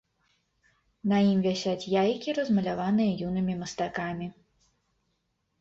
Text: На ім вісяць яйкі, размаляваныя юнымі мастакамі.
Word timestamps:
На 1.11 1.17
ім 1.31 1.39
вісяць 1.47 1.89
яйкі, 2.03 2.35
размаляваныя 2.39 3.11
юнымі 3.29 3.53
мастакамі. 3.61 4.27